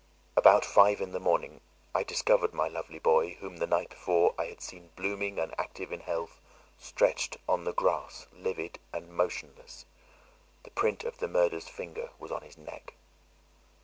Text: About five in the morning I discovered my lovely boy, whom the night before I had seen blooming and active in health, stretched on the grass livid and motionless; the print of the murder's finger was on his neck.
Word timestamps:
About 0.35 0.65
five 0.65 0.99
in 0.99 1.11
the 1.11 1.19
morning 1.19 1.61
I 1.93 2.01
discovered 2.01 2.55
my 2.55 2.67
lovely 2.67 2.97
boy, 2.97 3.35
whom 3.35 3.57
the 3.57 3.67
night 3.67 3.91
before 3.91 4.33
I 4.35 4.45
had 4.45 4.59
seen 4.59 4.89
blooming 4.95 5.37
and 5.37 5.53
active 5.59 5.91
in 5.91 5.99
health, 5.99 6.41
stretched 6.79 7.37
on 7.47 7.65
the 7.65 7.71
grass 7.71 8.25
livid 8.33 8.79
and 8.91 9.13
motionless; 9.13 9.85
the 10.63 10.71
print 10.71 11.03
of 11.03 11.19
the 11.19 11.27
murder's 11.27 11.67
finger 11.69 12.09
was 12.17 12.31
on 12.31 12.41
his 12.41 12.57
neck. 12.57 12.95